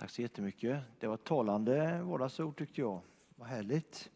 [0.00, 0.82] Tack så jättemycket.
[0.98, 3.00] Det var talande vardagsord tyckte jag.
[3.36, 4.10] Vad härligt.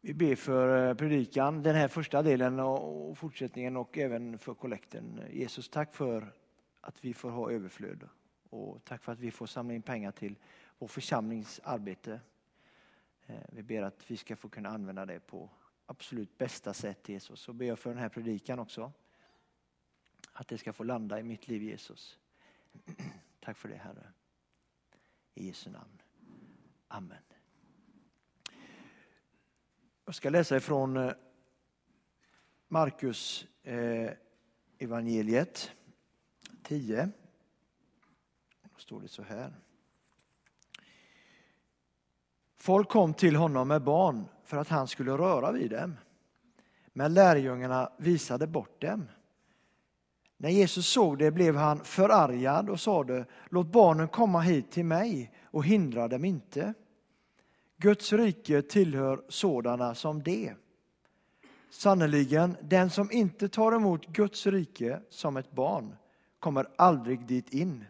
[0.00, 5.20] Vi ber för eh, predikan, den här första delen och fortsättningen och även för kollekten.
[5.30, 6.32] Jesus, tack för
[6.80, 8.08] att vi får ha överflöd
[8.50, 10.36] och tack för att vi får samla in pengar till
[10.78, 12.20] vår församlings arbete.
[13.26, 15.50] Eh, vi ber att vi ska få kunna använda det på
[15.86, 17.40] absolut bästa sätt Jesus.
[17.40, 18.92] Så ber jag för den här predikan också.
[20.40, 22.18] Att det ska få landa i mitt liv Jesus.
[23.40, 24.12] Tack för det Herre.
[25.34, 26.02] I Jesu namn.
[26.88, 27.22] Amen.
[30.04, 31.12] Jag ska läsa ifrån eh,
[32.68, 34.10] Markus eh,
[34.78, 35.72] evangeliet
[36.62, 37.10] 10.
[38.62, 39.54] Då står det så här.
[42.56, 45.96] Folk kom till honom med barn för att han skulle röra vid dem.
[46.92, 49.08] Men lärjungarna visade bort dem.
[50.42, 55.32] När Jesus såg det blev han förargad och sade, låt barnen komma hit till mig
[55.44, 56.74] och hindra dem inte.
[57.76, 60.54] Guds rike tillhör sådana som det.
[61.70, 65.96] Sannerligen, den som inte tar emot Guds rike som ett barn
[66.38, 67.84] kommer aldrig dit in.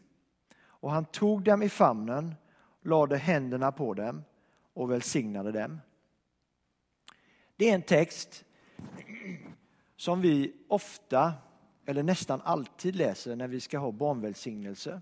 [0.63, 2.35] Och han tog dem i famnen,
[2.83, 4.25] lade händerna på dem
[4.75, 5.81] och välsignade dem.
[7.57, 8.45] Det är en text
[9.97, 11.33] som vi ofta,
[11.91, 15.01] eller nästan alltid läser när vi ska ha barnvälsignelse.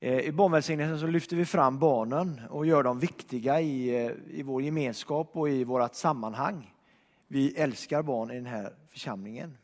[0.00, 4.42] Eh, I barnvälsignelsen så lyfter vi fram barnen och gör dem viktiga i, eh, i
[4.42, 6.74] vår gemenskap och i vårt sammanhang.
[7.28, 9.58] Vi älskar barn i den här församlingen.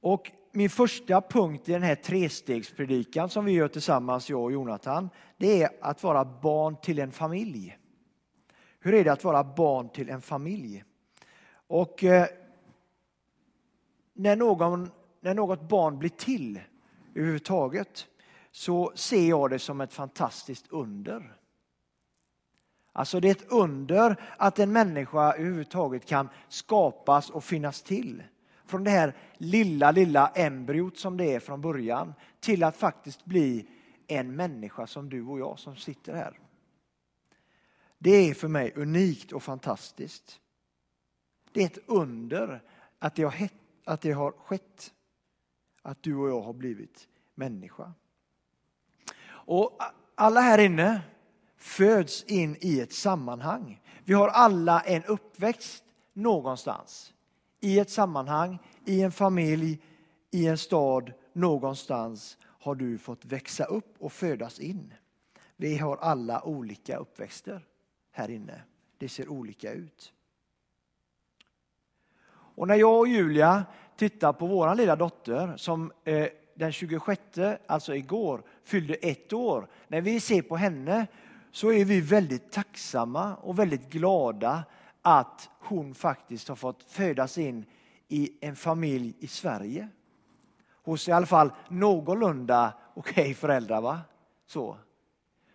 [0.00, 5.10] Och min första punkt i den här trestegspredikan som vi gör tillsammans, jag och Jonathan,
[5.36, 7.78] det är att vara barn till en familj.
[8.80, 10.84] Hur är det att vara barn till en familj?
[11.66, 12.26] Och eh,
[14.18, 14.90] när, någon,
[15.20, 16.60] när något barn blir till
[17.14, 18.06] överhuvudtaget
[18.50, 21.36] så ser jag det som ett fantastiskt under.
[22.92, 28.22] Alltså det är ett under att en människa överhuvudtaget kan skapas och finnas till.
[28.66, 33.68] Från det här lilla, lilla embryot som det är från början till att faktiskt bli
[34.06, 36.38] en människa som du och jag som sitter här.
[37.98, 40.40] Det är för mig unikt och fantastiskt.
[41.52, 42.62] Det är ett under
[42.98, 43.48] att det har,
[43.88, 44.92] att det har skett.
[45.82, 47.92] Att du och jag har blivit människa.
[49.28, 49.78] Och
[50.14, 51.00] alla här inne
[51.56, 53.82] föds in i ett sammanhang.
[54.04, 57.14] Vi har alla en uppväxt någonstans.
[57.60, 59.82] I ett sammanhang, i en familj,
[60.30, 64.94] i en stad, någonstans har du fått växa upp och födas in.
[65.56, 67.66] Vi har alla olika uppväxter
[68.12, 68.62] här inne.
[68.98, 70.12] Det ser olika ut.
[72.58, 73.64] Och när jag och Julia
[73.96, 77.20] tittar på vår lilla dotter som eh, den 26,
[77.66, 79.68] alltså igår, fyllde ett år.
[79.88, 81.06] När vi ser på henne
[81.50, 84.64] så är vi väldigt tacksamma och väldigt glada
[85.02, 87.64] att hon faktiskt har fått födas in
[88.08, 89.88] i en familj i Sverige.
[90.84, 93.80] Hos i alla fall någorlunda okej okay föräldrar.
[93.80, 94.00] Va?
[94.46, 94.76] Så.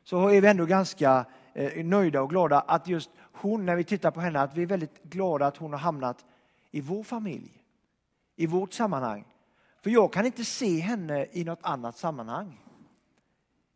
[0.04, 4.12] så är vi ändå ganska eh, nöjda och glada att just hon, när vi tittar
[4.12, 6.26] på henne, att vi är väldigt glada att hon har hamnat
[6.74, 7.64] i vår familj.
[8.36, 9.26] I vårt sammanhang.
[9.82, 12.62] För jag kan inte se henne i något annat sammanhang.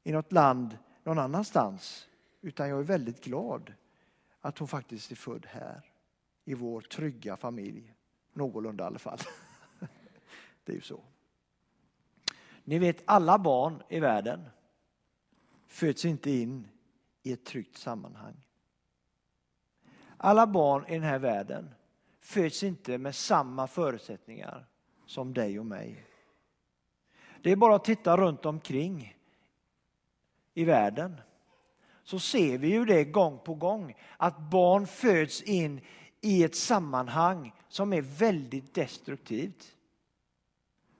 [0.03, 2.07] I något land någon annanstans.
[2.41, 3.73] Utan jag är väldigt glad
[4.41, 5.81] att hon faktiskt är född här.
[6.45, 7.93] I vår trygga familj.
[8.33, 9.19] Någorlunda i alla fall.
[10.63, 11.03] Det är ju så.
[12.63, 14.49] Ni vet, alla barn i världen
[15.67, 16.67] föds inte in
[17.23, 18.35] i ett tryggt sammanhang.
[20.17, 21.69] Alla barn i den här världen
[22.27, 24.65] föds inte med samma förutsättningar
[25.05, 26.05] som dig och mig.
[27.41, 29.17] Det är bara att titta runt omkring
[30.53, 31.21] i världen
[32.03, 35.81] så ser vi ju det gång på gång att barn föds in
[36.21, 39.75] i ett sammanhang som är väldigt destruktivt.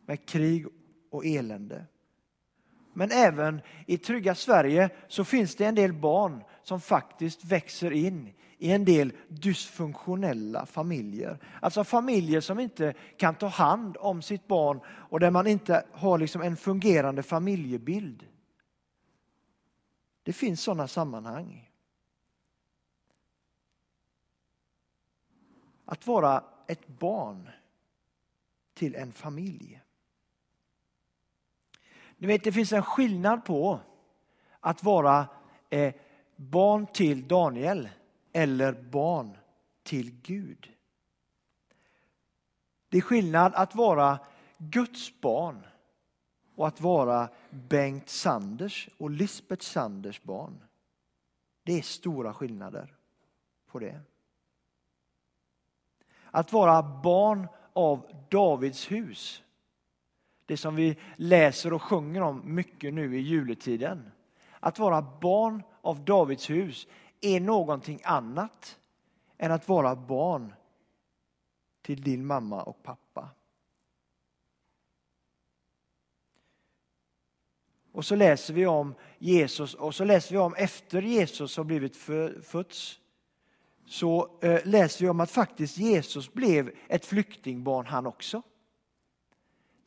[0.06, 0.66] Med krig
[1.10, 1.86] och elände.
[2.98, 8.34] Men även i trygga Sverige så finns det en del barn som faktiskt växer in
[8.58, 11.40] i en del dysfunktionella familjer.
[11.62, 16.18] Alltså familjer som inte kan ta hand om sitt barn och där man inte har
[16.18, 18.28] liksom en fungerande familjebild.
[20.24, 21.72] Det finns sådana sammanhang.
[25.86, 27.50] Att vara ett barn
[28.74, 29.82] till en familj.
[32.18, 33.80] Ni vet, det finns en skillnad på
[34.60, 35.28] att vara
[35.70, 35.94] eh,
[36.36, 37.90] barn till Daniel
[38.34, 39.38] eller barn
[39.84, 40.74] till Gud.
[42.90, 44.20] Det är skillnad att vara
[44.58, 45.66] Guds barn
[46.56, 50.64] och att vara Bengt Sanders och Lisbeth Sanders barn.
[51.64, 52.96] Det är stora skillnader
[53.68, 54.00] på det.
[56.32, 59.44] Att vara barn av Davids hus.
[60.48, 64.12] Det som vi läser och sjunger om mycket nu i juletiden.
[64.60, 66.88] Att vara barn av Davids hus
[67.22, 68.80] är någonting annat
[69.38, 70.54] än att vara barn
[71.82, 73.30] till din mamma och pappa.
[77.92, 81.98] Och så läser vi om Jesus och så läser vi om efter Jesus har blivit
[82.46, 83.00] fötts
[83.86, 88.42] så eh, läser vi om att faktiskt Jesus blev ett flyktingbarn han också.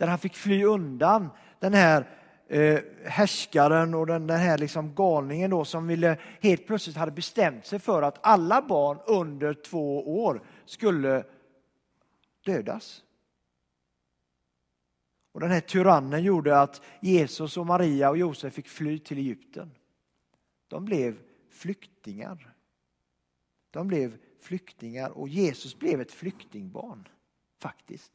[0.01, 2.09] Där han fick fly undan den här
[2.49, 7.67] eh, härskaren och den, den här liksom galningen då som ville, helt plötsligt hade bestämt
[7.67, 11.25] sig för att alla barn under två år skulle
[12.45, 13.03] dödas.
[15.33, 19.71] Och den här tyrannen gjorde att Jesus och Maria och Josef fick fly till Egypten.
[20.69, 21.19] De blev
[21.51, 22.55] flyktingar.
[23.71, 27.09] De blev flyktingar och Jesus blev ett flyktingbarn,
[27.59, 28.13] faktiskt.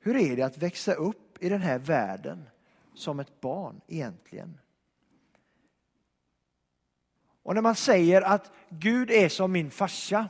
[0.00, 2.48] Hur är det att växa upp i den här världen
[2.94, 4.58] som ett barn egentligen?
[7.42, 10.28] Och när man säger att Gud är som min farsa,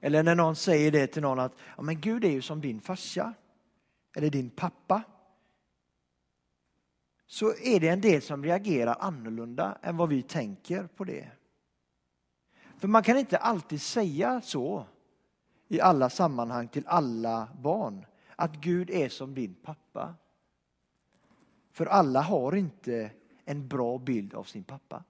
[0.00, 2.80] eller när någon säger det till någon att ja, men Gud är ju som din
[2.80, 3.34] farsa,
[4.16, 5.02] eller din pappa,
[7.26, 11.28] så är det en del som reagerar annorlunda än vad vi tänker på det.
[12.78, 14.86] För man kan inte alltid säga så
[15.70, 18.06] i alla sammanhang till alla barn,
[18.36, 20.14] att Gud är som din pappa.
[21.72, 23.10] För alla har inte
[23.44, 25.04] en bra bild av sin pappa.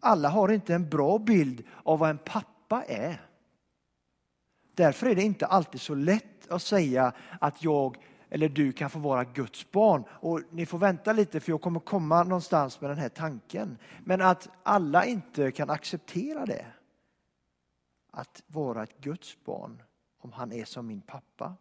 [0.00, 3.26] Alla har inte en bra bild av vad en pappa är.
[4.74, 7.96] Därför är det inte alltid så lätt att säga att jag
[8.30, 10.04] eller du kan få vara Guds barn.
[10.10, 13.78] Och ni får vänta lite för jag kommer komma någonstans med den här tanken.
[14.04, 16.66] Men att alla inte kan acceptera det.
[18.10, 19.82] Att vara ett Guds barn
[20.20, 21.54] om han är som min pappa.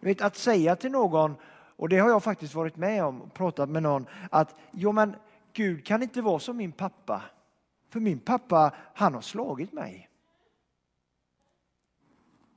[0.00, 1.34] Du vet, att säga till någon,
[1.76, 5.16] och det har jag faktiskt varit med om, och pratat med någon, att jo men
[5.52, 7.22] Gud kan inte vara som min pappa.
[7.88, 10.08] För min pappa, han har slagit mig.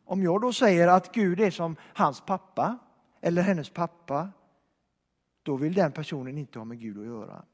[0.09, 2.77] Om jag då säger att Gud är som hans pappa
[3.21, 4.29] eller hennes pappa,
[5.43, 7.45] då vill den personen inte ha med Gud att göra.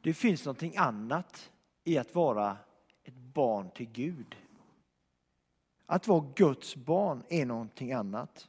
[0.00, 1.50] Det finns någonting annat
[1.84, 2.56] i att vara
[3.04, 4.36] ett barn till Gud.
[5.86, 8.48] Att vara Guds barn är någonting annat.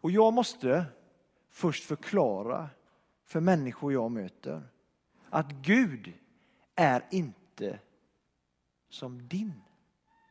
[0.00, 0.84] Och jag måste
[1.48, 2.70] först förklara
[3.24, 4.68] för människor jag möter
[5.30, 6.12] att Gud
[6.74, 7.78] är inte
[8.88, 9.62] som din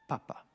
[0.08, 0.47] pappa.